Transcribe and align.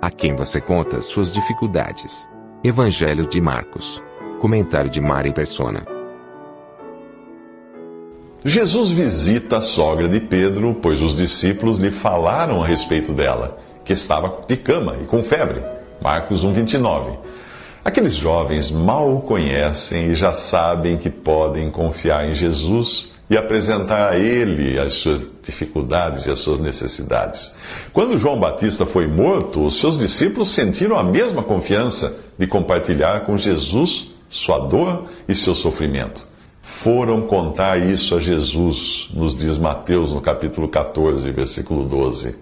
A 0.00 0.12
quem 0.12 0.36
você 0.36 0.60
conta 0.60 1.02
suas 1.02 1.32
dificuldades. 1.32 2.28
Evangelho 2.62 3.26
de 3.26 3.40
Marcos. 3.40 4.00
Comentário 4.40 4.88
de 4.88 5.00
Mari 5.00 5.32
Persona. 5.32 5.84
Jesus 8.44 8.90
visita 8.90 9.56
a 9.56 9.60
sogra 9.60 10.08
de 10.08 10.20
Pedro, 10.20 10.78
pois 10.80 11.02
os 11.02 11.16
discípulos 11.16 11.80
lhe 11.80 11.90
falaram 11.90 12.62
a 12.62 12.66
respeito 12.66 13.12
dela, 13.12 13.58
que 13.84 13.92
estava 13.92 14.40
de 14.46 14.56
cama 14.56 14.96
e 15.02 15.04
com 15.04 15.20
febre. 15.20 15.60
Marcos 16.00 16.44
1:29. 16.44 17.18
Aqueles 17.84 18.14
jovens 18.14 18.70
mal 18.70 19.12
o 19.12 19.20
conhecem 19.20 20.12
e 20.12 20.14
já 20.14 20.32
sabem 20.32 20.96
que 20.96 21.10
podem 21.10 21.72
confiar 21.72 22.28
em 22.28 22.34
Jesus 22.34 23.17
e 23.30 23.36
apresentar 23.36 24.10
a 24.10 24.18
ele 24.18 24.78
as 24.78 24.94
suas 24.94 25.24
dificuldades 25.42 26.26
e 26.26 26.30
as 26.30 26.38
suas 26.38 26.60
necessidades. 26.60 27.54
Quando 27.92 28.16
João 28.16 28.40
Batista 28.40 28.86
foi 28.86 29.06
morto, 29.06 29.64
os 29.64 29.78
seus 29.78 29.98
discípulos 29.98 30.50
sentiram 30.50 30.96
a 30.96 31.04
mesma 31.04 31.42
confiança 31.42 32.18
de 32.38 32.46
compartilhar 32.46 33.20
com 33.20 33.36
Jesus 33.36 34.08
sua 34.28 34.58
dor 34.58 35.04
e 35.28 35.34
seu 35.34 35.54
sofrimento. 35.54 36.26
Foram 36.60 37.22
contar 37.22 37.78
isso 37.78 38.14
a 38.14 38.20
Jesus, 38.20 39.08
nos 39.12 39.36
diz 39.36 39.56
Mateus 39.56 40.12
no 40.12 40.20
capítulo 40.20 40.68
14, 40.68 41.30
versículo 41.30 41.84
12. 41.84 42.36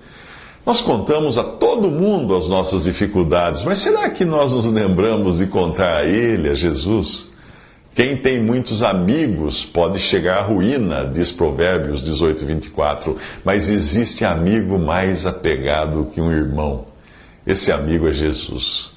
Nós 0.64 0.80
contamos 0.80 1.38
a 1.38 1.44
todo 1.44 1.88
mundo 1.88 2.36
as 2.36 2.48
nossas 2.48 2.84
dificuldades, 2.84 3.62
mas 3.62 3.78
será 3.78 4.10
que 4.10 4.24
nós 4.24 4.52
nos 4.52 4.66
lembramos 4.70 5.38
de 5.38 5.46
contar 5.46 5.98
a 5.98 6.04
Ele, 6.04 6.50
a 6.50 6.54
Jesus? 6.54 7.28
Quem 7.96 8.14
tem 8.14 8.38
muitos 8.38 8.82
amigos 8.82 9.64
pode 9.64 9.98
chegar 9.98 10.36
à 10.36 10.42
ruína, 10.42 11.10
diz 11.10 11.32
Provérbios 11.32 12.04
18, 12.04 12.44
24, 12.44 13.16
mas 13.42 13.70
existe 13.70 14.22
amigo 14.22 14.78
mais 14.78 15.24
apegado 15.24 16.10
que 16.12 16.20
um 16.20 16.30
irmão. 16.30 16.88
Esse 17.46 17.72
amigo 17.72 18.06
é 18.06 18.12
Jesus. 18.12 18.90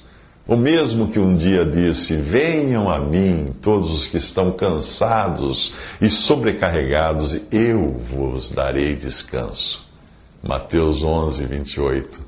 O 0.46 0.54
mesmo 0.54 1.08
que 1.08 1.18
um 1.18 1.34
dia 1.34 1.64
disse: 1.64 2.14
Venham 2.16 2.90
a 2.90 2.98
mim, 2.98 3.54
todos 3.62 3.90
os 3.90 4.06
que 4.06 4.18
estão 4.18 4.52
cansados 4.52 5.72
e 5.98 6.10
sobrecarregados, 6.10 7.32
e 7.32 7.42
eu 7.50 8.02
vos 8.12 8.50
darei 8.50 8.94
descanso. 8.94 9.88
Mateus 10.42 11.02
11, 11.02 11.46
28. 11.46 12.20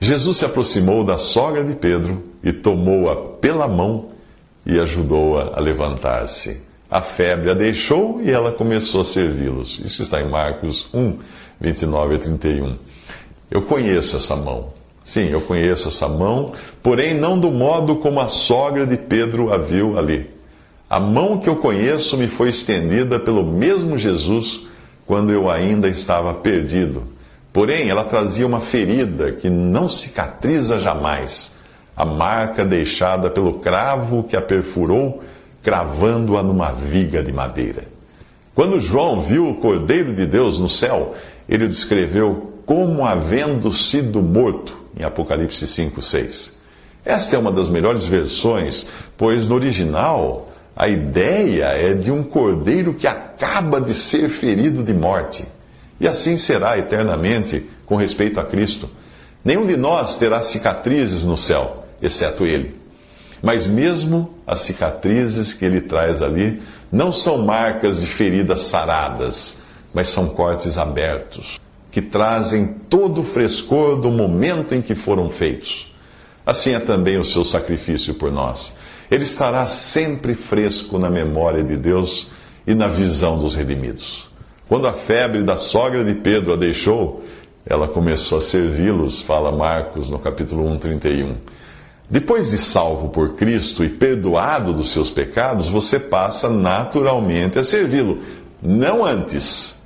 Jesus 0.00 0.36
se 0.36 0.44
aproximou 0.44 1.04
da 1.04 1.18
sogra 1.18 1.64
de 1.64 1.74
Pedro 1.74 2.22
e 2.44 2.52
tomou-a 2.52 3.16
pela 3.40 3.66
mão 3.66 4.11
e 4.64 4.78
ajudou-a 4.78 5.56
a, 5.56 5.60
levantar-se. 5.60 6.62
A 6.90 7.00
febre 7.00 7.50
a 7.50 7.54
deixou 7.54 8.20
e 8.22 8.30
ela 8.30 8.52
começou 8.52 9.00
a 9.00 9.04
servi-los. 9.04 9.78
Isso 9.78 10.02
está 10.02 10.20
em 10.20 10.28
Marcos 10.28 10.88
1, 10.92 11.18
29 11.60 12.14
a 12.14 12.18
31. 12.18 12.76
Eu 13.50 13.62
conheço 13.62 14.16
essa 14.16 14.36
mão. 14.36 14.72
Sim, 15.04 15.30
eu 15.30 15.40
conheço 15.40 15.88
essa 15.88 16.06
mão, 16.06 16.52
porém 16.82 17.14
não 17.14 17.38
do 17.38 17.50
modo 17.50 17.96
como 17.96 18.20
a 18.20 18.28
sogra 18.28 18.86
de 18.86 18.96
Pedro 18.96 19.52
a 19.52 19.56
viu 19.56 19.98
ali. 19.98 20.30
A 20.88 21.00
mão 21.00 21.38
que 21.38 21.48
eu 21.48 21.56
conheço 21.56 22.16
me 22.16 22.28
foi 22.28 22.50
estendida 22.50 23.18
pelo 23.18 23.42
mesmo 23.42 23.98
Jesus 23.98 24.62
quando 25.06 25.32
eu 25.32 25.50
ainda 25.50 25.88
estava 25.88 26.32
perdido. 26.34 27.02
Porém, 27.52 27.88
ela 27.88 28.04
trazia 28.04 28.46
uma 28.46 28.60
ferida 28.60 29.32
que 29.32 29.50
não 29.50 29.88
cicatriza 29.88 30.78
jamais, 30.78 31.58
a 31.96 32.04
marca 32.04 32.64
deixada 32.64 33.30
pelo 33.30 33.54
cravo 33.54 34.24
que 34.24 34.36
a 34.36 34.42
perfurou, 34.42 35.22
cravando-a 35.62 36.42
numa 36.42 36.72
viga 36.72 37.22
de 37.22 37.32
madeira. 37.32 37.84
Quando 38.54 38.80
João 38.80 39.22
viu 39.22 39.48
o 39.48 39.56
Cordeiro 39.56 40.12
de 40.12 40.26
Deus 40.26 40.58
no 40.58 40.68
céu, 40.68 41.14
ele 41.48 41.64
o 41.64 41.68
descreveu 41.68 42.52
como 42.66 43.04
havendo 43.04 43.72
sido 43.72 44.22
morto, 44.22 44.76
em 44.98 45.04
Apocalipse 45.04 45.66
5, 45.66 46.02
6. 46.02 46.58
Esta 47.04 47.36
é 47.36 47.38
uma 47.38 47.50
das 47.50 47.68
melhores 47.68 48.04
versões, 48.04 48.86
pois 49.16 49.48
no 49.48 49.54
original 49.54 50.48
a 50.74 50.88
ideia 50.88 51.64
é 51.66 51.94
de 51.94 52.10
um 52.10 52.22
cordeiro 52.22 52.94
que 52.94 53.06
acaba 53.06 53.80
de 53.80 53.92
ser 53.92 54.28
ferido 54.28 54.82
de 54.82 54.94
morte. 54.94 55.44
E 56.00 56.08
assim 56.08 56.36
será 56.36 56.78
eternamente 56.78 57.68
com 57.86 57.96
respeito 57.96 58.40
a 58.40 58.44
Cristo. 58.44 58.88
Nenhum 59.44 59.66
de 59.66 59.76
nós 59.76 60.16
terá 60.16 60.42
cicatrizes 60.42 61.24
no 61.24 61.36
céu, 61.36 61.81
exceto 62.02 62.44
Ele. 62.44 62.74
Mas 63.42 63.66
mesmo 63.66 64.34
as 64.46 64.60
cicatrizes 64.60 65.54
que 65.54 65.64
Ele 65.64 65.80
traz 65.80 66.20
ali 66.20 66.60
não 66.90 67.10
são 67.10 67.38
marcas 67.38 68.00
de 68.00 68.06
feridas 68.06 68.62
saradas, 68.62 69.58
mas 69.94 70.08
são 70.08 70.28
cortes 70.28 70.78
abertos, 70.78 71.60
que 71.90 72.00
trazem 72.00 72.74
todo 72.88 73.20
o 73.20 73.24
frescor 73.24 73.96
do 73.96 74.10
momento 74.10 74.74
em 74.74 74.82
que 74.82 74.94
foram 74.94 75.30
feitos. 75.30 75.92
Assim 76.44 76.74
é 76.74 76.80
também 76.80 77.18
o 77.18 77.24
seu 77.24 77.44
sacrifício 77.44 78.14
por 78.14 78.32
nós. 78.32 78.76
Ele 79.10 79.22
estará 79.22 79.64
sempre 79.66 80.34
fresco 80.34 80.98
na 80.98 81.10
memória 81.10 81.62
de 81.62 81.76
Deus 81.76 82.28
e 82.66 82.74
na 82.74 82.88
visão 82.88 83.38
dos 83.38 83.54
redimidos. 83.54 84.30
Quando 84.68 84.88
a 84.88 84.92
febre 84.92 85.42
da 85.42 85.56
sogra 85.56 86.04
de 86.04 86.14
Pedro 86.14 86.54
a 86.54 86.56
deixou, 86.56 87.22
ela 87.64 87.86
começou 87.86 88.38
a 88.38 88.40
servi-los, 88.40 89.20
fala 89.20 89.52
Marcos 89.52 90.10
no 90.10 90.18
capítulo 90.18 90.66
1, 90.66 90.78
31. 90.78 91.36
Depois 92.10 92.50
de 92.50 92.58
salvo 92.58 93.08
por 93.08 93.34
Cristo 93.34 93.84
e 93.84 93.88
perdoado 93.88 94.72
dos 94.72 94.90
seus 94.90 95.10
pecados, 95.10 95.68
você 95.68 95.98
passa 95.98 96.48
naturalmente 96.48 97.58
a 97.58 97.64
servi-lo, 97.64 98.18
não 98.62 99.04
antes. 99.04 99.80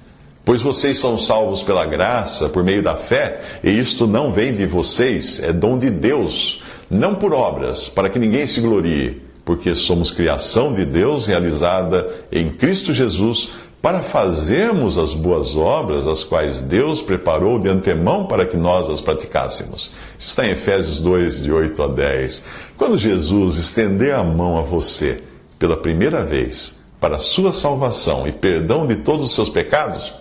Pois 0.44 0.62
vocês 0.62 0.98
são 0.98 1.18
salvos 1.18 1.62
pela 1.62 1.84
graça, 1.84 2.48
por 2.48 2.62
meio 2.62 2.82
da 2.82 2.94
fé, 2.94 3.40
e 3.64 3.70
isto 3.70 4.06
não 4.06 4.30
vem 4.30 4.54
de 4.54 4.64
vocês, 4.64 5.40
é 5.42 5.52
dom 5.52 5.76
de 5.76 5.90
Deus, 5.90 6.62
não 6.88 7.16
por 7.16 7.34
obras, 7.34 7.88
para 7.88 8.08
que 8.08 8.18
ninguém 8.18 8.46
se 8.46 8.60
glorie, 8.60 9.22
porque 9.44 9.74
somos 9.74 10.12
criação 10.12 10.72
de 10.72 10.84
Deus 10.84 11.26
realizada 11.26 12.08
em 12.30 12.50
Cristo 12.50 12.94
Jesus 12.94 13.50
para 13.80 14.00
fazermos 14.00 14.98
as 14.98 15.14
boas 15.14 15.54
obras, 15.54 16.06
as 16.06 16.24
quais 16.24 16.60
Deus 16.60 17.00
preparou 17.00 17.58
de 17.58 17.68
antemão 17.68 18.26
para 18.26 18.44
que 18.44 18.56
nós 18.56 18.88
as 18.88 19.00
praticássemos. 19.00 19.92
Isso 20.18 20.28
está 20.28 20.46
em 20.46 20.50
Efésios 20.50 21.00
2, 21.00 21.42
de 21.42 21.52
8 21.52 21.82
a 21.82 21.86
10. 21.86 22.44
Quando 22.76 22.98
Jesus 22.98 23.58
estender 23.58 24.14
a 24.14 24.24
mão 24.24 24.58
a 24.58 24.62
você 24.62 25.18
pela 25.58 25.76
primeira 25.76 26.24
vez 26.24 26.80
para 27.00 27.14
a 27.14 27.18
sua 27.18 27.52
salvação 27.52 28.26
e 28.26 28.32
perdão 28.32 28.86
de 28.86 28.96
todos 28.96 29.26
os 29.26 29.34
seus 29.34 29.48
pecados, 29.48 30.12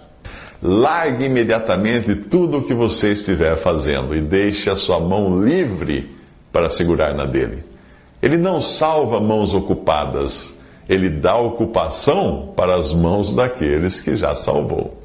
largue 0.61 1.25
imediatamente 1.25 2.15
tudo 2.15 2.57
o 2.57 2.63
que 2.63 2.73
você 2.73 3.11
estiver 3.11 3.57
fazendo 3.57 4.15
e 4.15 4.21
deixe 4.21 4.69
a 4.69 4.75
sua 4.75 4.99
mão 4.99 5.43
livre 5.43 6.15
para 6.51 6.69
segurar 6.69 7.13
na 7.13 7.25
dele. 7.25 7.63
Ele 8.21 8.37
não 8.37 8.61
salva 8.61 9.19
mãos 9.19 9.53
ocupadas 9.53 10.54
ele 10.87 11.09
dá 11.09 11.35
ocupação 11.37 12.53
para 12.55 12.75
as 12.75 12.93
mãos 12.93 13.33
daqueles 13.33 14.01
que 14.01 14.15
já 14.15 14.35
salvou. 14.35 15.01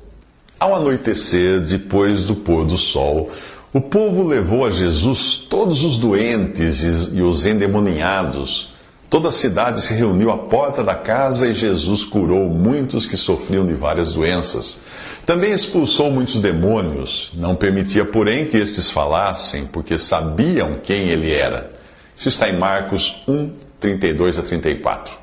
Ao 0.59 0.75
anoitecer, 0.75 1.61
depois 1.61 2.27
do 2.27 2.35
pôr 2.35 2.67
do 2.67 2.77
sol, 2.77 3.31
o 3.73 3.81
povo 3.81 4.27
levou 4.27 4.67
a 4.67 4.71
Jesus 4.71 5.37
todos 5.37 5.82
os 5.82 5.97
doentes 5.97 6.82
e 6.82 7.23
os 7.23 7.47
endemoninhados. 7.47 8.71
Toda 9.09 9.29
a 9.29 9.32
cidade 9.32 9.81
se 9.81 9.94
reuniu 9.94 10.31
à 10.31 10.37
porta 10.37 10.85
da 10.85 10.94
casa 10.94 11.49
e 11.49 11.55
Jesus 11.55 12.05
curou 12.05 12.49
muitos 12.49 13.06
que 13.06 13.17
sofriam 13.17 13.65
de 13.65 13.73
várias 13.75 14.12
doenças. 14.12 14.81
Também 15.25 15.53
expulsou 15.53 16.11
muitos 16.11 16.41
demônios. 16.41 17.31
Não 17.35 17.56
permitia, 17.56 18.05
porém, 18.05 18.44
que 18.44 18.56
estes 18.56 18.91
falassem, 18.91 19.67
porque 19.67 19.97
sabiam 19.97 20.79
quem 20.83 21.09
ele 21.09 21.33
era. 21.33 21.73
Isso 22.17 22.29
está 22.29 22.49
em 22.49 22.59
Marcos 22.59 23.23
1, 23.26 23.50
32 23.81 24.38
a 24.38 24.43
34. 24.43 25.19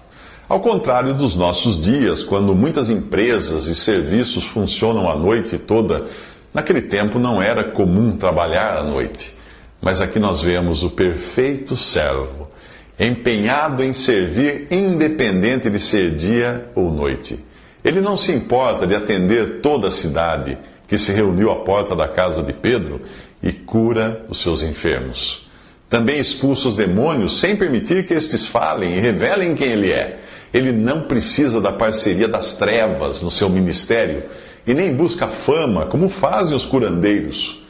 Ao 0.50 0.62
contrário 0.62 1.14
dos 1.14 1.36
nossos 1.36 1.82
dias, 1.82 2.24
quando 2.24 2.56
muitas 2.56 2.90
empresas 2.90 3.68
e 3.68 3.76
serviços 3.76 4.46
funcionam 4.46 5.10
a 5.12 5.16
noite 5.18 5.58
toda, 5.58 6.06
naquele 6.54 6.82
tempo 6.82 7.20
não 7.20 7.42
era 7.42 7.66
comum 7.66 8.16
trabalhar 8.16 8.78
à 8.78 8.84
noite. 8.84 9.36
Mas 9.82 10.00
aqui 10.02 10.20
nós 10.20 10.42
vemos 10.42 10.84
o 10.84 10.90
perfeito 10.90 11.76
servo, 11.76 12.50
empenhado 12.98 13.84
em 13.84 13.92
servir, 13.92 14.68
independente 14.72 15.70
de 15.70 15.80
ser 15.80 16.16
dia 16.16 16.70
ou 16.74 16.94
noite. 16.94 17.44
Ele 17.84 18.00
não 18.00 18.16
se 18.16 18.32
importa 18.32 18.88
de 18.88 18.96
atender 18.96 19.60
toda 19.60 19.90
a 19.90 19.92
cidade 19.92 20.58
que 20.88 20.98
se 20.98 21.12
reuniu 21.12 21.52
à 21.52 21.58
porta 21.58 21.94
da 21.94 22.08
casa 22.08 22.42
de 22.42 22.54
Pedro 22.54 23.02
e 23.44 23.52
cura 23.52 24.26
os 24.30 24.38
seus 24.38 24.64
enfermos. 24.64 25.46
Também 25.90 26.20
expulsa 26.20 26.70
os 26.70 26.76
demônios 26.78 27.40
sem 27.40 27.56
permitir 27.56 28.06
que 28.06 28.14
estes 28.14 28.46
falem 28.46 28.96
e 28.96 29.00
revelem 29.00 29.54
quem 29.54 29.68
ele 29.68 29.92
é. 29.92 30.20
Ele 30.54 30.72
não 30.72 31.02
precisa 31.02 31.60
da 31.60 31.72
parceria 31.72 32.28
das 32.28 32.54
trevas 32.54 33.22
no 33.22 33.30
seu 33.30 33.50
ministério 33.50 34.24
e 34.66 34.74
nem 34.74 34.94
busca 34.94 35.28
fama, 35.28 35.86
como 35.86 36.10
fazem 36.10 36.56
os 36.56 36.66
curandeiros. 36.66 37.64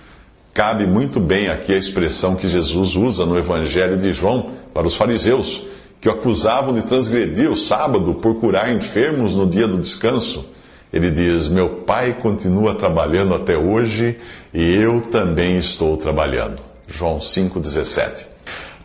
Cabe 0.54 0.88
muito 0.88 1.20
bem 1.20 1.50
aqui 1.50 1.74
a 1.74 1.78
expressão 1.78 2.36
que 2.36 2.48
Jesus 2.48 2.96
usa 2.96 3.26
no 3.26 3.38
Evangelho 3.38 3.98
de 3.98 4.12
João 4.12 4.52
para 4.74 4.88
os 4.88 4.96
fariseus, 4.96 5.64
que 6.02 6.10
o 6.10 6.12
acusavam 6.12 6.74
de 6.74 6.82
transgredir 6.82 7.52
o 7.52 7.56
sábado 7.56 8.16
por 8.16 8.40
curar 8.40 8.72
enfermos 8.72 9.36
no 9.36 9.46
dia 9.46 9.68
do 9.68 9.78
descanso. 9.78 10.46
Ele 10.92 11.12
diz: 11.12 11.48
Meu 11.48 11.70
pai 11.70 12.18
continua 12.20 12.74
trabalhando 12.74 13.36
até 13.36 13.56
hoje 13.56 14.18
e 14.54 14.76
eu 14.76 15.02
também 15.02 15.58
estou 15.58 15.96
trabalhando. 15.98 16.60
João 16.88 17.18
5,17. 17.18 18.37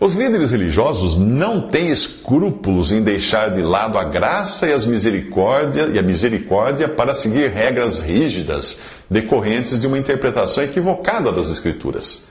Os 0.02 0.16
líderes 0.16 0.50
religiosos 0.50 1.16
não 1.16 1.60
têm 1.60 1.88
escrúpulos 1.88 2.90
em 2.90 3.00
deixar 3.00 3.52
de 3.52 3.62
lado 3.62 3.96
a 3.96 4.02
graça 4.02 4.66
e, 4.66 4.72
as 4.72 4.84
misericórdia, 4.84 5.90
e 5.94 5.96
a 5.96 6.02
misericórdia 6.02 6.88
para 6.88 7.14
seguir 7.14 7.52
regras 7.52 8.00
rígidas 8.00 8.80
decorrentes 9.08 9.80
de 9.80 9.86
uma 9.86 9.96
interpretação 9.96 10.64
equivocada 10.64 11.30
das 11.30 11.48
Escrituras. 11.48 12.24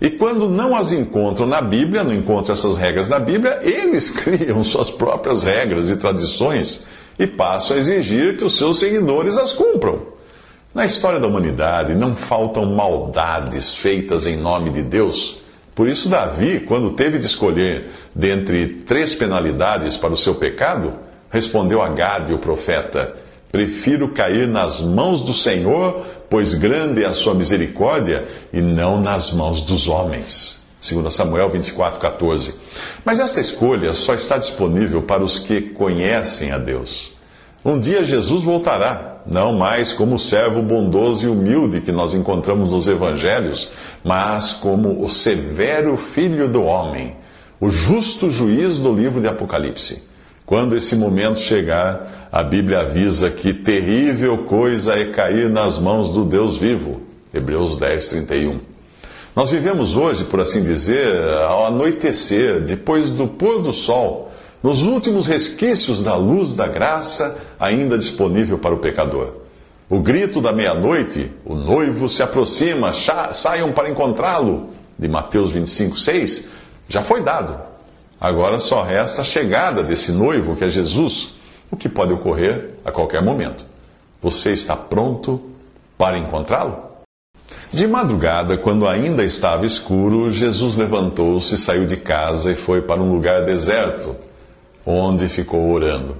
E 0.00 0.10
quando 0.10 0.48
não 0.48 0.74
as 0.74 0.90
encontram 0.90 1.46
na 1.46 1.62
Bíblia, 1.62 2.02
não 2.02 2.12
encontram 2.12 2.54
essas 2.54 2.76
regras 2.76 3.08
na 3.08 3.20
Bíblia, 3.20 3.56
eles 3.62 4.10
criam 4.10 4.64
suas 4.64 4.90
próprias 4.90 5.44
regras 5.44 5.90
e 5.90 5.96
tradições 5.96 6.86
e 7.16 7.24
passam 7.24 7.76
a 7.76 7.78
exigir 7.78 8.36
que 8.36 8.44
os 8.44 8.58
seus 8.58 8.80
seguidores 8.80 9.38
as 9.38 9.52
cumpram. 9.52 10.08
Na 10.74 10.84
história 10.84 11.20
da 11.20 11.28
humanidade 11.28 11.94
não 11.94 12.16
faltam 12.16 12.66
maldades 12.66 13.76
feitas 13.76 14.26
em 14.26 14.36
nome 14.36 14.70
de 14.70 14.82
Deus. 14.82 15.40
Por 15.74 15.88
isso, 15.88 16.08
Davi, 16.08 16.60
quando 16.60 16.92
teve 16.92 17.18
de 17.18 17.26
escolher 17.26 17.88
dentre 18.14 18.68
três 18.86 19.14
penalidades 19.14 19.96
para 19.96 20.12
o 20.12 20.16
seu 20.16 20.34
pecado, 20.34 20.92
respondeu 21.30 21.80
a 21.80 21.88
Gade, 21.88 22.34
o 22.34 22.38
profeta: 22.38 23.14
Prefiro 23.50 24.08
cair 24.08 24.46
nas 24.46 24.80
mãos 24.82 25.22
do 25.22 25.32
Senhor, 25.32 26.04
pois 26.28 26.54
grande 26.54 27.02
é 27.02 27.06
a 27.06 27.14
sua 27.14 27.34
misericórdia, 27.34 28.24
e 28.52 28.60
não 28.60 29.00
nas 29.00 29.32
mãos 29.32 29.62
dos 29.62 29.88
homens. 29.88 30.62
2 30.86 31.14
Samuel 31.14 31.50
24, 31.50 32.00
14. 32.00 32.54
Mas 33.04 33.20
esta 33.20 33.40
escolha 33.40 33.92
só 33.92 34.14
está 34.14 34.36
disponível 34.36 35.02
para 35.02 35.22
os 35.22 35.38
que 35.38 35.60
conhecem 35.60 36.50
a 36.50 36.58
Deus. 36.58 37.12
Um 37.64 37.78
dia 37.78 38.02
Jesus 38.02 38.42
voltará, 38.42 39.11
não 39.26 39.52
mais 39.52 39.92
como 39.92 40.16
o 40.16 40.18
servo 40.18 40.62
bondoso 40.62 41.26
e 41.26 41.28
humilde 41.28 41.80
que 41.80 41.92
nós 41.92 42.14
encontramos 42.14 42.72
nos 42.72 42.88
evangelhos, 42.88 43.70
mas 44.04 44.52
como 44.52 45.02
o 45.02 45.08
severo 45.08 45.96
filho 45.96 46.48
do 46.48 46.62
homem, 46.62 47.16
o 47.60 47.70
justo 47.70 48.30
juiz 48.30 48.78
do 48.78 48.92
livro 48.92 49.20
de 49.20 49.28
Apocalipse. 49.28 50.02
Quando 50.44 50.76
esse 50.76 50.96
momento 50.96 51.38
chegar, 51.38 52.28
a 52.30 52.42
Bíblia 52.42 52.80
avisa 52.80 53.30
que 53.30 53.54
terrível 53.54 54.38
coisa 54.44 54.94
é 54.94 55.06
cair 55.06 55.48
nas 55.48 55.78
mãos 55.78 56.12
do 56.12 56.24
Deus 56.24 56.56
vivo. 56.56 57.02
Hebreus 57.32 57.78
10, 57.78 58.08
31. 58.08 58.60
Nós 59.34 59.50
vivemos 59.50 59.96
hoje, 59.96 60.24
por 60.24 60.40
assim 60.40 60.62
dizer, 60.62 61.16
ao 61.46 61.66
anoitecer, 61.66 62.60
depois 62.60 63.10
do 63.10 63.26
pôr 63.26 63.62
do 63.62 63.72
sol 63.72 64.30
nos 64.62 64.82
últimos 64.82 65.26
resquícios 65.26 66.02
da 66.02 66.14
luz 66.14 66.54
da 66.54 66.68
graça 66.68 67.36
ainda 67.62 67.96
disponível 67.96 68.58
para 68.58 68.74
o 68.74 68.78
pecador. 68.78 69.36
O 69.88 70.00
grito 70.00 70.40
da 70.40 70.52
meia-noite, 70.52 71.30
o 71.44 71.54
noivo 71.54 72.08
se 72.08 72.20
aproxima, 72.20 72.92
saiam 72.92 73.72
para 73.72 73.88
encontrá-lo, 73.88 74.70
de 74.98 75.06
Mateus 75.06 75.52
25, 75.52 75.96
6, 75.96 76.48
já 76.88 77.02
foi 77.02 77.22
dado. 77.22 77.60
Agora 78.20 78.58
só 78.58 78.82
resta 78.82 79.22
a 79.22 79.24
chegada 79.24 79.82
desse 79.82 80.10
noivo, 80.10 80.56
que 80.56 80.64
é 80.64 80.68
Jesus, 80.68 81.36
o 81.70 81.76
que 81.76 81.88
pode 81.88 82.12
ocorrer 82.12 82.70
a 82.84 82.90
qualquer 82.90 83.22
momento. 83.22 83.64
Você 84.20 84.50
está 84.50 84.74
pronto 84.74 85.40
para 85.96 86.18
encontrá-lo? 86.18 86.90
De 87.72 87.86
madrugada, 87.86 88.56
quando 88.56 88.88
ainda 88.88 89.24
estava 89.24 89.64
escuro, 89.64 90.32
Jesus 90.32 90.74
levantou-se, 90.74 91.56
saiu 91.56 91.86
de 91.86 91.96
casa 91.96 92.50
e 92.50 92.56
foi 92.56 92.82
para 92.82 93.00
um 93.00 93.12
lugar 93.12 93.44
deserto 93.44 94.16
onde 94.84 95.28
ficou 95.28 95.70
orando. 95.70 96.16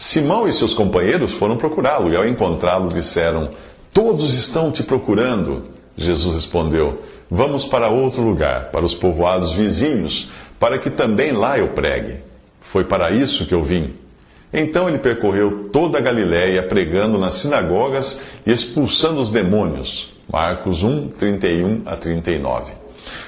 Simão 0.00 0.48
e 0.48 0.52
seus 0.54 0.72
companheiros 0.72 1.30
foram 1.32 1.58
procurá-lo 1.58 2.10
e, 2.10 2.16
ao 2.16 2.26
encontrá-lo, 2.26 2.88
disseram: 2.88 3.50
Todos 3.92 4.32
estão 4.32 4.72
te 4.72 4.82
procurando. 4.82 5.64
Jesus 5.94 6.36
respondeu: 6.36 7.02
Vamos 7.30 7.66
para 7.66 7.90
outro 7.90 8.22
lugar, 8.22 8.70
para 8.70 8.82
os 8.82 8.94
povoados 8.94 9.52
vizinhos, 9.52 10.30
para 10.58 10.78
que 10.78 10.88
também 10.88 11.32
lá 11.32 11.58
eu 11.58 11.68
pregue. 11.68 12.16
Foi 12.62 12.82
para 12.82 13.10
isso 13.10 13.44
que 13.44 13.52
eu 13.52 13.62
vim. 13.62 13.92
Então 14.50 14.88
ele 14.88 14.96
percorreu 14.96 15.68
toda 15.70 15.98
a 15.98 16.00
Galiléia, 16.00 16.62
pregando 16.62 17.18
nas 17.18 17.34
sinagogas 17.34 18.22
e 18.46 18.50
expulsando 18.50 19.20
os 19.20 19.30
demônios. 19.30 20.14
Marcos 20.32 20.82
1, 20.82 21.08
31 21.08 21.82
a 21.84 21.94
39. 21.94 22.72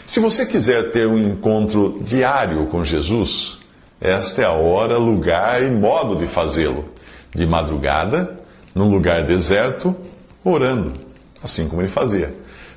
Se 0.06 0.20
você 0.20 0.46
quiser 0.46 0.90
ter 0.90 1.06
um 1.06 1.18
encontro 1.18 1.98
diário 2.00 2.64
com 2.68 2.82
Jesus, 2.82 3.58
esta 4.02 4.42
é 4.42 4.44
a 4.44 4.50
hora, 4.50 4.98
lugar 4.98 5.62
e 5.62 5.70
modo 5.70 6.16
de 6.16 6.26
fazê-lo. 6.26 6.86
De 7.32 7.46
madrugada, 7.46 8.36
num 8.74 8.90
lugar 8.90 9.24
deserto, 9.24 9.94
orando, 10.44 10.92
assim 11.40 11.68
como 11.68 11.80
ele 11.80 11.88
fazia. 11.88 12.34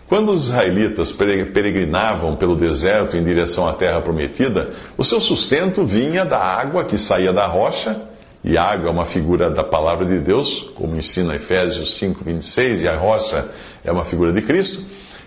Quando 0.08 0.32
os 0.32 0.50
israelitas 0.50 1.12
peregrinavam 1.12 2.36
pelo 2.36 2.56
deserto 2.56 3.18
em 3.18 3.24
direção 3.24 3.68
à 3.68 3.74
terra 3.74 4.00
prometida, 4.02 4.70
o 4.96 5.04
seu 5.04 5.20
sustento 5.20 5.84
vinha 5.84 6.24
da 6.24 6.38
água 6.38 6.86
que 6.86 6.96
saía 6.96 7.34
da 7.34 7.48
rocha, 7.48 8.00
e 8.44 8.56
água 8.56 8.90
é 8.90 8.92
uma 8.92 9.06
figura 9.06 9.50
da 9.50 9.64
palavra 9.64 10.06
de 10.06 10.20
Deus, 10.20 10.70
como 10.76 10.96
ensina 10.96 11.36
Efésios 11.36 11.98
5:26, 12.00 12.84
e 12.84 12.88
a 12.88 12.96
rocha 12.96 13.48
é 13.84 13.92
uma 13.92 14.06
figura 14.06 14.32
de 14.32 14.44
Cristo, 14.44 14.84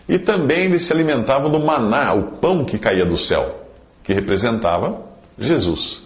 e 0.09 0.17
também 0.17 0.67
eles 0.67 0.83
se 0.83 0.93
alimentavam 0.93 1.51
do 1.51 1.59
maná, 1.59 2.15
o 2.15 2.23
pão 2.39 2.65
que 2.65 2.79
caía 2.79 3.05
do 3.05 3.17
céu, 3.17 3.67
que 4.05 4.13
representava 4.13 5.08
Jesus. 5.39 6.03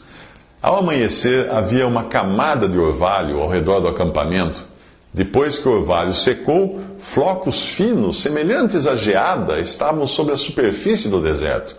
Ao 0.61 0.79
amanhecer, 0.79 1.51
havia 1.51 1.87
uma 1.87 2.05
camada 2.05 2.69
de 2.69 2.79
orvalho 2.79 3.41
ao 3.41 3.49
redor 3.49 3.81
do 3.81 3.89
acampamento. 3.89 4.65
Depois 5.13 5.59
que 5.59 5.69
o 5.69 5.73
orvalho 5.73 6.15
secou, 6.15 6.81
flocos 6.99 7.67
finos, 7.67 8.21
semelhantes 8.21 8.87
a 8.87 8.97
geada, 8.97 9.59
estavam 9.61 10.07
sobre 10.07 10.33
a 10.33 10.37
superfície 10.37 11.09
do 11.09 11.21
deserto. 11.21 11.77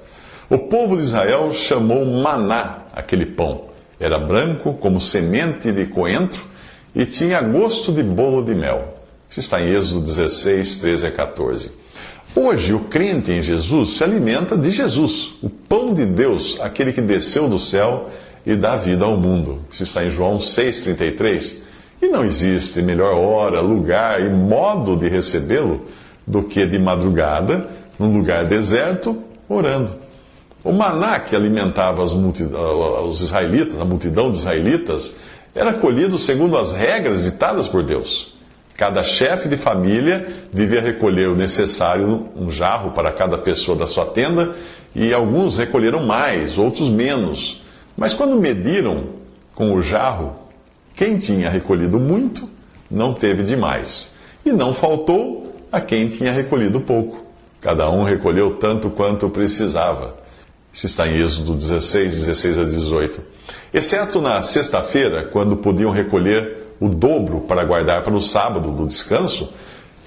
O 0.49 0.57
povo 0.57 0.97
de 0.97 1.03
Israel 1.03 1.51
chamou 1.53 2.05
maná 2.05 2.79
aquele 2.93 3.25
pão. 3.25 3.61
Era 3.99 4.19
branco 4.19 4.73
como 4.73 4.99
semente 4.99 5.71
de 5.71 5.85
coentro 5.85 6.43
e 6.93 7.05
tinha 7.05 7.41
gosto 7.41 7.91
de 7.91 8.03
bolo 8.03 8.43
de 8.43 8.53
mel. 8.53 8.93
Isso 9.29 9.39
está 9.39 9.61
em 9.61 9.73
Êxodo 9.73 10.01
16, 10.01 10.77
13 10.77 11.07
a 11.07 11.11
14. 11.11 11.71
Hoje, 12.35 12.73
o 12.73 12.79
crente 12.79 13.31
em 13.31 13.43
Jesus 13.43 13.91
se 13.91 14.03
alimenta 14.03 14.57
de 14.57 14.71
Jesus, 14.71 15.35
o 15.41 15.49
pão 15.49 15.93
de 15.93 16.03
Deus, 16.03 16.59
aquele 16.59 16.91
que 16.91 17.01
desceu 17.01 17.47
do 17.47 17.59
céu 17.59 18.09
e 18.43 18.55
dá 18.55 18.75
vida 18.75 19.05
ao 19.05 19.15
mundo. 19.15 19.61
Isso 19.69 19.83
está 19.83 20.03
em 20.03 20.09
João 20.09 20.37
6,33. 20.37 21.57
E 22.01 22.07
não 22.07 22.23
existe 22.23 22.81
melhor 22.81 23.13
hora, 23.13 23.61
lugar 23.61 24.19
e 24.19 24.29
modo 24.29 24.97
de 24.97 25.07
recebê-lo 25.07 25.85
do 26.25 26.41
que 26.41 26.65
de 26.65 26.79
madrugada, 26.79 27.69
num 27.99 28.11
lugar 28.11 28.45
deserto, 28.45 29.21
orando. 29.47 29.93
O 30.63 30.71
maná 30.73 31.19
que 31.19 31.35
alimentava 31.35 32.03
os 32.03 33.21
israelitas, 33.21 33.79
a 33.79 33.85
multidão 33.85 34.31
de 34.31 34.39
israelitas, 34.39 35.17
era 35.53 35.73
colhido 35.73 36.17
segundo 36.17 36.57
as 36.57 36.71
regras 36.71 37.25
ditadas 37.25 37.67
por 37.67 37.83
Deus. 37.83 38.32
Cada 38.75 39.03
chefe 39.03 39.47
de 39.47 39.55
família 39.55 40.27
devia 40.51 40.81
recolher 40.81 41.29
o 41.29 41.35
necessário, 41.35 42.29
um 42.35 42.49
jarro 42.49 42.91
para 42.91 43.11
cada 43.11 43.37
pessoa 43.37 43.77
da 43.77 43.85
sua 43.85 44.05
tenda, 44.05 44.53
e 44.95 45.13
alguns 45.13 45.57
recolheram 45.57 46.03
mais, 46.03 46.57
outros 46.57 46.89
menos. 46.89 47.61
Mas 47.95 48.13
quando 48.13 48.35
mediram 48.35 49.09
com 49.53 49.73
o 49.73 49.81
jarro, 49.81 50.35
quem 50.95 51.17
tinha 51.17 51.49
recolhido 51.49 51.99
muito 51.99 52.49
não 52.89 53.13
teve 53.13 53.43
demais, 53.43 54.15
e 54.45 54.51
não 54.51 54.73
faltou 54.73 55.53
a 55.71 55.79
quem 55.79 56.07
tinha 56.07 56.31
recolhido 56.31 56.79
pouco. 56.79 57.25
Cada 57.61 57.89
um 57.89 58.03
recolheu 58.03 58.55
tanto 58.55 58.89
quanto 58.89 59.29
precisava. 59.29 60.17
Isso 60.73 60.87
está 60.87 61.07
em 61.07 61.21
Êxodo 61.21 61.53
16, 61.53 62.19
16 62.19 62.59
a 62.59 62.63
18. 62.63 63.21
Exceto 63.73 64.19
na 64.19 64.41
sexta-feira, 64.41 65.23
quando 65.31 65.55
podiam 65.55 65.91
recolher 65.91 66.62
o 66.83 66.89
dobro 66.89 67.39
para 67.39 67.63
guardar 67.63 68.03
para 68.03 68.13
o 68.13 68.19
sábado 68.19 68.69
do 68.69 68.85
descanso, 68.85 69.53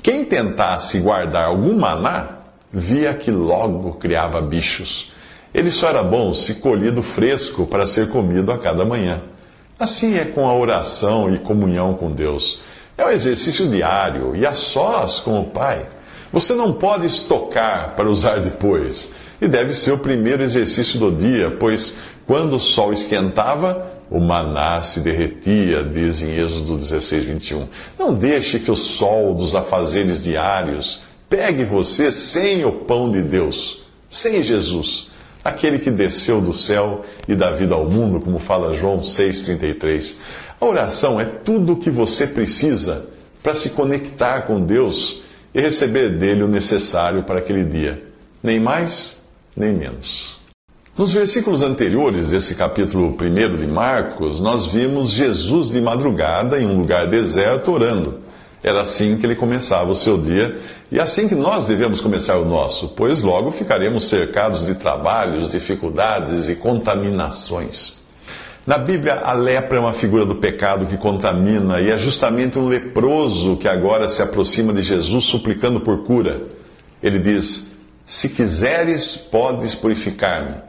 quem 0.02 0.26
tentasse 0.26 1.00
guardar 1.00 1.46
algum 1.46 1.74
maná 1.74 2.28
via 2.70 3.14
que 3.14 3.30
logo 3.30 3.94
criava 3.94 4.42
bichos. 4.42 5.10
Ele 5.54 5.70
só 5.70 5.88
era 5.88 6.02
bom 6.02 6.34
se 6.34 6.56
colhido 6.56 7.02
fresco 7.02 7.64
para 7.64 7.86
ser 7.86 8.10
comido 8.10 8.52
a 8.52 8.58
cada 8.58 8.84
manhã. 8.84 9.22
Assim 9.78 10.16
é 10.18 10.26
com 10.26 10.46
a 10.46 10.54
oração 10.54 11.32
e 11.32 11.38
comunhão 11.38 11.94
com 11.94 12.12
Deus. 12.12 12.60
É 12.98 13.06
um 13.06 13.10
exercício 13.10 13.66
diário 13.70 14.36
e 14.36 14.44
a 14.44 14.52
sós 14.52 15.18
com 15.18 15.40
o 15.40 15.44
Pai. 15.46 15.86
Você 16.30 16.52
não 16.52 16.74
pode 16.74 17.06
estocar 17.06 17.94
para 17.96 18.10
usar 18.10 18.38
depois. 18.38 19.12
E 19.40 19.48
deve 19.48 19.72
ser 19.72 19.92
o 19.92 19.98
primeiro 19.98 20.42
exercício 20.42 20.98
do 20.98 21.10
dia, 21.10 21.56
pois 21.58 21.96
quando 22.26 22.56
o 22.56 22.60
sol 22.60 22.92
esquentava, 22.92 23.95
o 24.10 24.20
maná 24.20 24.80
se 24.80 25.00
derretia, 25.00 25.82
diz 25.82 26.22
em 26.22 26.36
Êxodo 26.36 26.76
16, 26.76 27.24
21. 27.24 27.68
Não 27.98 28.14
deixe 28.14 28.58
que 28.58 28.70
o 28.70 28.76
sol 28.76 29.34
dos 29.34 29.54
afazeres 29.54 30.22
diários 30.22 31.00
pegue 31.28 31.64
você 31.64 32.12
sem 32.12 32.64
o 32.64 32.72
pão 32.72 33.10
de 33.10 33.22
Deus, 33.22 33.82
sem 34.08 34.42
Jesus, 34.42 35.08
aquele 35.42 35.78
que 35.78 35.90
desceu 35.90 36.40
do 36.40 36.52
céu 36.52 37.02
e 37.26 37.34
dá 37.34 37.50
vida 37.50 37.74
ao 37.74 37.88
mundo, 37.88 38.20
como 38.20 38.38
fala 38.38 38.74
João 38.74 38.98
6,33. 38.98 40.16
A 40.60 40.64
oração 40.64 41.20
é 41.20 41.24
tudo 41.24 41.72
o 41.72 41.76
que 41.76 41.90
você 41.90 42.26
precisa 42.26 43.08
para 43.42 43.54
se 43.54 43.70
conectar 43.70 44.42
com 44.42 44.60
Deus 44.60 45.22
e 45.54 45.60
receber 45.60 46.16
dele 46.16 46.42
o 46.42 46.48
necessário 46.48 47.24
para 47.24 47.38
aquele 47.38 47.64
dia. 47.64 48.02
Nem 48.42 48.60
mais, 48.60 49.26
nem 49.56 49.72
menos. 49.72 50.40
Nos 50.98 51.12
versículos 51.12 51.60
anteriores 51.60 52.30
desse 52.30 52.54
capítulo 52.54 53.14
1 53.20 53.56
de 53.58 53.66
Marcos, 53.66 54.40
nós 54.40 54.64
vimos 54.64 55.10
Jesus 55.10 55.68
de 55.68 55.78
madrugada 55.78 56.58
em 56.58 56.66
um 56.66 56.78
lugar 56.78 57.06
deserto 57.06 57.70
orando. 57.70 58.20
Era 58.62 58.80
assim 58.80 59.18
que 59.18 59.26
ele 59.26 59.34
começava 59.34 59.90
o 59.90 59.94
seu 59.94 60.16
dia 60.16 60.56
e 60.90 60.98
assim 60.98 61.28
que 61.28 61.34
nós 61.34 61.66
devemos 61.66 62.00
começar 62.00 62.38
o 62.38 62.46
nosso, 62.46 62.94
pois 62.96 63.20
logo 63.20 63.50
ficaremos 63.50 64.08
cercados 64.08 64.64
de 64.64 64.74
trabalhos, 64.74 65.50
dificuldades 65.50 66.48
e 66.48 66.54
contaminações. 66.54 67.98
Na 68.66 68.78
Bíblia, 68.78 69.20
a 69.22 69.34
lepra 69.34 69.76
é 69.76 69.80
uma 69.80 69.92
figura 69.92 70.24
do 70.24 70.36
pecado 70.36 70.86
que 70.86 70.96
contamina 70.96 71.78
e 71.78 71.90
é 71.90 71.98
justamente 71.98 72.58
um 72.58 72.68
leproso 72.68 73.58
que 73.58 73.68
agora 73.68 74.08
se 74.08 74.22
aproxima 74.22 74.72
de 74.72 74.80
Jesus 74.80 75.24
suplicando 75.24 75.78
por 75.78 76.04
cura. 76.04 76.44
Ele 77.02 77.18
diz: 77.18 77.72
Se 78.06 78.30
quiseres, 78.30 79.14
podes 79.14 79.74
purificar-me. 79.74 80.64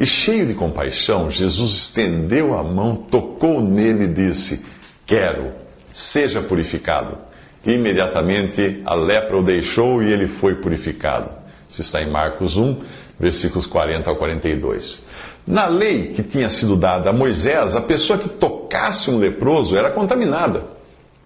E 0.00 0.06
cheio 0.06 0.46
de 0.46 0.54
compaixão, 0.54 1.30
Jesus 1.30 1.72
estendeu 1.72 2.58
a 2.58 2.64
mão, 2.64 2.96
tocou 2.96 3.60
nele 3.60 4.04
e 4.04 4.08
disse: 4.08 4.64
Quero, 5.04 5.50
seja 5.92 6.40
purificado. 6.40 7.18
E 7.66 7.72
imediatamente 7.74 8.80
a 8.86 8.94
lepra 8.94 9.36
o 9.36 9.42
deixou 9.42 10.02
e 10.02 10.10
ele 10.10 10.26
foi 10.26 10.54
purificado. 10.54 11.30
Isso 11.68 11.82
está 11.82 12.00
em 12.00 12.08
Marcos 12.08 12.56
1, 12.56 12.78
versículos 13.18 13.66
40 13.66 14.08
ao 14.08 14.16
42. 14.16 15.06
Na 15.46 15.66
lei 15.66 16.14
que 16.14 16.22
tinha 16.22 16.48
sido 16.48 16.76
dada 16.76 17.10
a 17.10 17.12
Moisés, 17.12 17.76
a 17.76 17.82
pessoa 17.82 18.18
que 18.18 18.28
tocasse 18.30 19.10
um 19.10 19.18
leproso 19.18 19.76
era 19.76 19.90
contaminada. 19.90 20.64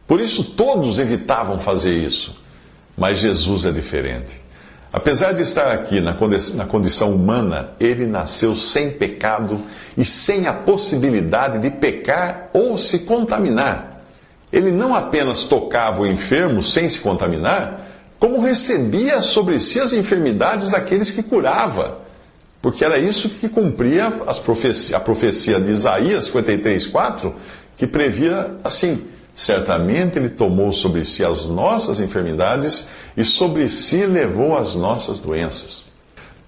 Por 0.05 0.21
isso 0.21 0.43
todos 0.43 0.99
evitavam 0.99 1.61
fazer 1.61 1.97
isso. 1.97 2.43
Mas 2.99 3.21
Jesus 3.21 3.65
é 3.67 3.71
diferente. 3.71 4.44
Apesar 4.97 5.33
de 5.33 5.43
estar 5.43 5.73
aqui 5.73 6.01
na 6.01 6.15
condição 6.15 7.13
humana, 7.13 7.71
ele 7.81 8.07
nasceu 8.07 8.55
sem 8.55 8.93
pecado 8.93 9.61
e 9.99 10.05
sem 10.05 10.47
a 10.47 10.53
possibilidade 10.53 11.59
de 11.59 11.69
pecar 11.69 12.49
ou 12.53 12.79
se 12.79 13.01
contaminar. 13.01 14.05
Ele 14.53 14.71
não 14.71 14.95
apenas 14.95 15.43
tocava 15.43 16.03
o 16.03 16.07
enfermo 16.07 16.63
sem 16.63 16.89
se 16.89 17.01
contaminar, 17.01 17.81
como 18.21 18.41
recebia 18.41 19.21
sobre 19.21 19.59
si 19.59 19.81
as 19.81 19.93
enfermidades 19.93 20.71
daqueles 20.71 21.11
que 21.11 21.25
curava. 21.25 21.99
Porque 22.63 22.85
era 22.85 22.97
isso 22.97 23.29
que 23.29 23.49
cumpria 23.49 24.23
a 24.93 25.01
profecia 25.01 25.59
de 25.59 25.73
Isaías 25.73 26.31
53,4, 26.31 27.33
que 27.77 27.89
previa 27.89 28.55
assim 28.63 29.03
Certamente 29.35 30.19
ele 30.19 30.29
tomou 30.29 30.71
sobre 30.71 31.05
si 31.05 31.25
as 31.25 31.47
nossas 31.47 31.99
enfermidades 31.99 32.87
e 33.17 33.25
sobre 33.25 33.69
si 33.69 34.07
levou 34.07 34.57
as 34.57 34.77
nossas 34.77 35.19
doenças. 35.19 35.87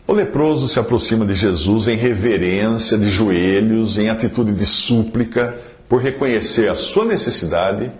O 0.06 0.12
leproso 0.12 0.68
se 0.68 0.78
aproxima 0.78 1.26
de 1.26 1.34
Jesus 1.34 1.88
em 1.88 1.96
reverência, 1.96 2.96
de 2.96 3.10
joelhos, 3.10 3.98
em 3.98 4.08
atitude 4.08 4.52
de 4.52 4.64
súplica, 4.64 5.58
por 5.88 6.00
reconhecer 6.00 6.68
a 6.68 6.76
sua 6.76 7.04
necessidade 7.04 7.90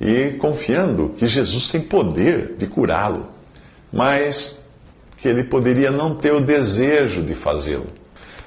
e 0.00 0.32
confiando 0.32 1.14
que 1.16 1.28
Jesus 1.28 1.68
tem 1.68 1.80
poder 1.80 2.56
de 2.58 2.66
curá-lo, 2.66 3.28
mas 3.92 4.64
que 5.16 5.28
ele 5.28 5.44
poderia 5.44 5.92
não 5.92 6.16
ter 6.16 6.32
o 6.32 6.40
desejo 6.40 7.22
de 7.22 7.34
fazê-lo. 7.34 7.86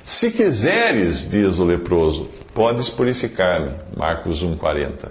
Se 0.03 0.31
quiseres, 0.31 1.29
diz 1.29 1.57
o 1.57 1.63
leproso, 1.63 2.29
podes 2.53 2.89
purificar-me. 2.89 3.71
Marcos 3.95 4.43
1,40. 4.43 5.09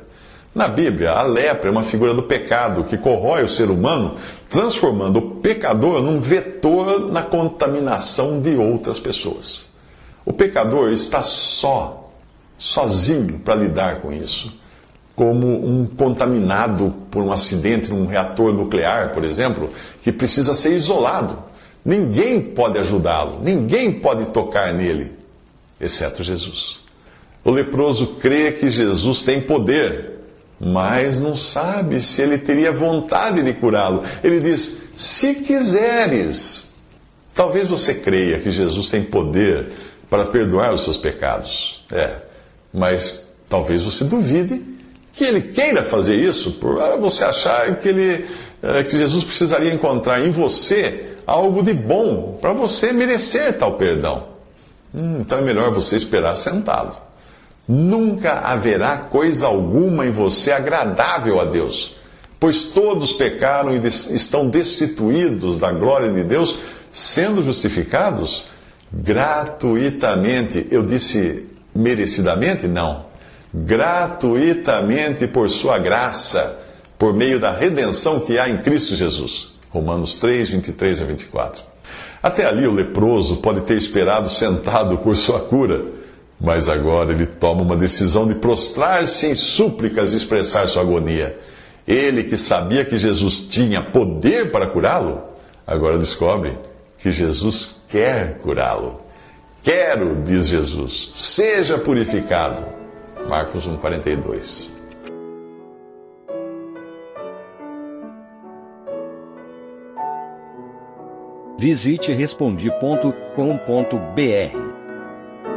Na 0.55 0.69
Bíblia, 0.69 1.11
a 1.11 1.23
lepra 1.23 1.69
é 1.69 1.73
uma 1.73 1.83
figura 1.83 2.15
do 2.15 2.23
pecado 2.23 2.85
que 2.85 2.97
corrói 2.97 3.43
o 3.43 3.49
ser 3.49 3.71
humano, 3.71 4.15
transformando 4.49 5.19
o 5.19 5.31
pecador 5.37 6.01
num 6.01 6.21
vetor 6.21 7.11
na 7.11 7.23
contaminação 7.23 8.41
de 8.41 8.55
outras 8.57 9.01
pessoas. 9.01 9.71
O 10.25 10.33
pecador 10.33 10.93
está 10.93 11.21
só, 11.23 12.09
sozinho 12.57 13.41
para 13.41 13.57
lidar 13.57 14.01
com 14.01 14.13
isso. 14.13 14.55
Como 15.17 15.47
um 15.47 15.87
contaminado 15.87 16.95
por 17.11 17.25
um 17.25 17.33
acidente 17.33 17.93
num 17.93 18.07
reator 18.07 18.53
nuclear, 18.53 19.13
por 19.13 19.25
exemplo, 19.25 19.71
que 20.03 20.13
precisa 20.13 20.55
ser 20.55 20.73
isolado. 20.73 21.37
Ninguém 21.85 22.41
pode 22.41 22.79
ajudá-lo, 22.79 23.41
ninguém 23.43 23.93
pode 23.93 24.27
tocar 24.27 24.73
nele, 24.73 25.13
exceto 25.81 26.23
Jesus. 26.23 26.79
O 27.45 27.51
leproso 27.51 28.15
crê 28.21 28.53
que 28.53 28.71
Jesus 28.71 29.23
tem 29.23 29.41
poder 29.41 30.14
mas 30.61 31.19
não 31.19 31.37
sabe 31.37 32.01
se 32.01 32.23
ele 32.23 32.39
teria 32.39 32.73
vontade 32.73 33.43
de 33.43 33.53
curá-lo. 33.53 34.03
Ele 34.23 34.41
diz: 34.41 34.79
se 34.97 35.35
quiseres. 35.37 36.73
Talvez 37.35 37.69
você 37.69 37.95
creia 37.95 38.39
que 38.39 38.51
Jesus 38.51 38.89
tem 38.89 39.03
poder 39.03 39.73
para 40.09 40.27
perdoar 40.27 40.73
os 40.73 40.85
seus 40.85 40.97
pecados. 40.97 41.85
É, 41.91 42.11
mas 42.73 43.25
talvez 43.49 43.83
você 43.83 44.05
duvide 44.05 44.63
que 45.13 45.25
ele 45.25 45.41
queira 45.41 45.83
fazer 45.83 46.17
isso 46.17 46.53
por 46.53 46.81
ah, 46.81 46.97
você 46.97 47.25
achar 47.25 47.77
que, 47.77 47.89
ele, 47.89 48.27
eh, 48.63 48.83
que 48.83 48.97
Jesus 48.97 49.25
precisaria 49.25 49.73
encontrar 49.73 50.25
em 50.25 50.31
você 50.31 51.15
algo 51.27 51.63
de 51.63 51.73
bom 51.73 52.37
para 52.41 52.53
você 52.53 52.93
merecer 52.93 53.57
tal 53.57 53.75
perdão. 53.75 54.29
Hum, 54.95 55.19
então 55.21 55.39
é 55.39 55.43
melhor 55.43 55.73
você 55.73 55.97
esperar 55.97 56.37
sentado. 56.37 56.97
Nunca 57.67 58.41
haverá 58.41 58.99
coisa 58.99 59.47
alguma 59.47 60.07
em 60.07 60.11
você 60.11 60.53
agradável 60.53 61.41
a 61.41 61.47
Deus, 61.47 61.97
pois 62.39 62.65
todos 62.65 63.13
pecaram 63.13 63.75
e 63.75 63.87
estão 63.87 64.49
destituídos 64.49 65.57
da 65.57 65.73
glória 65.73 66.11
de 66.11 66.23
Deus, 66.23 66.59
sendo 66.93 67.43
justificados 67.43 68.45
gratuitamente. 68.93 70.67
Eu 70.71 70.85
disse 70.85 71.47
merecidamente? 71.75 72.69
Não. 72.69 73.07
Gratuitamente 73.53 75.27
por 75.27 75.49
sua 75.49 75.79
graça, 75.79 76.59
por 76.99 77.15
meio 77.15 77.41
da 77.41 77.51
redenção 77.51 78.21
que 78.21 78.39
há 78.39 78.49
em 78.49 78.59
Cristo 78.59 78.95
Jesus. 78.95 79.55
Romanos 79.71 80.19
3, 80.19 80.51
23 80.51 81.03
a 81.03 81.05
24. 81.07 81.63
Até 82.23 82.47
ali 82.47 82.67
o 82.67 82.73
leproso 82.73 83.39
pode 83.39 83.63
ter 83.63 83.77
esperado 83.77 84.29
sentado 84.29 84.99
por 84.99 85.17
sua 85.17 85.41
cura 85.41 86.04
mas 86.45 86.69
agora 86.69 87.11
ele 87.11 87.25
toma 87.25 87.63
uma 87.63 87.77
decisão 87.77 88.29
de 88.29 88.35
prostrar-se 88.35 89.27
em 89.27 89.35
súplicas 89.35 90.13
e 90.13 90.17
expressar 90.17 90.69
sua 90.69 90.83
agonia. 90.83 91.39
Ele 91.89 92.25
que 92.25 92.37
sabia 92.37 92.85
que 92.85 92.99
Jesus 92.99 93.41
tinha 93.41 93.81
poder 93.81 94.53
para 94.53 94.67
curá-lo, 94.67 95.23
agora 95.67 95.97
descobre 95.97 96.59
que 96.99 97.11
Jesus 97.11 97.77
quer 97.89 98.39
curá-lo. 98.39 99.01
Quero, 99.63 100.23
diz 100.23 100.47
Jesus, 100.47 101.13
seja 101.15 101.79
purificado. 101.79 102.63
Marcos 103.27 103.67
1,42. 103.67 104.69
Visite 111.59 112.13
respondi.com.br 112.13 114.64